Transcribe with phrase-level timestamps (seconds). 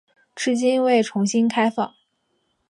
[0.35, 1.93] 至今未重新开放。